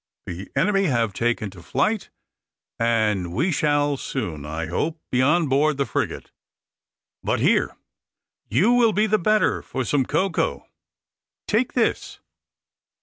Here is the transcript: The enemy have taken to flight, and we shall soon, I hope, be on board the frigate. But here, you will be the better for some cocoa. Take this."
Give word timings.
The 0.25 0.51
enemy 0.55 0.85
have 0.85 1.13
taken 1.13 1.51
to 1.51 1.61
flight, 1.61 2.09
and 2.79 3.33
we 3.35 3.51
shall 3.51 3.97
soon, 3.97 4.47
I 4.47 4.65
hope, 4.65 4.99
be 5.11 5.21
on 5.21 5.47
board 5.47 5.77
the 5.77 5.85
frigate. 5.85 6.31
But 7.23 7.39
here, 7.39 7.77
you 8.49 8.71
will 8.71 8.93
be 8.93 9.05
the 9.05 9.19
better 9.19 9.61
for 9.61 9.85
some 9.85 10.07
cocoa. 10.07 10.65
Take 11.47 11.73
this." 11.73 12.19